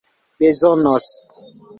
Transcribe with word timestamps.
bezonos 0.39 1.05